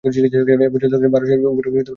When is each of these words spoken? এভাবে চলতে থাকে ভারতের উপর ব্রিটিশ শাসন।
এভাবে 0.03 0.77
চলতে 0.83 0.95
থাকে 0.95 1.09
ভারতের 1.15 1.39
উপর 1.45 1.65
ব্রিটিশ 1.65 1.79
শাসন। 1.79 1.89